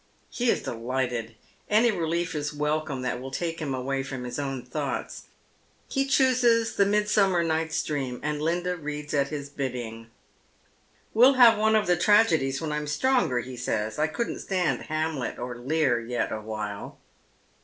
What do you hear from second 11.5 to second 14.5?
one of the tragedies when I'm stronger," he says." I couldn't